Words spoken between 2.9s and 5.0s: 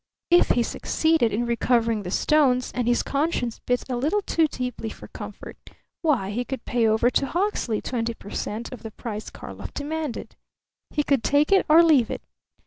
conscience bit a little too deeply